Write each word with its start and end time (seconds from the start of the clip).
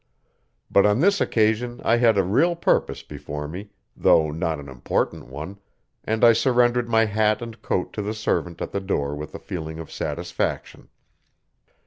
But 0.71 0.87
on 0.87 0.99
this 0.99 1.21
occasion 1.21 1.79
I 1.85 1.97
had 1.97 2.17
a 2.17 2.23
real 2.23 2.55
purpose 2.55 3.03
before 3.03 3.47
me, 3.47 3.69
though 3.95 4.31
not 4.31 4.59
an 4.59 4.67
important 4.67 5.27
one, 5.27 5.59
and 6.03 6.23
I 6.23 6.33
surrendered 6.33 6.89
my 6.89 7.05
hat 7.05 7.39
and 7.39 7.61
coat 7.61 7.93
to 7.93 8.01
the 8.01 8.15
servant 8.15 8.63
at 8.63 8.71
the 8.71 8.81
door 8.81 9.13
with 9.15 9.35
a 9.35 9.37
feeling 9.39 9.77
of 9.77 9.91
satisfaction. 9.91 10.89